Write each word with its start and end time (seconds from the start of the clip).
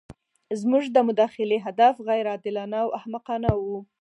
زموږ 0.61 0.83
د 0.91 0.97
مداخلې 1.07 1.57
هدف 1.65 1.95
غیر 2.07 2.25
عادلانه 2.33 2.77
او 2.85 2.89
احمقانه 2.99 3.51
وو. 3.61 3.77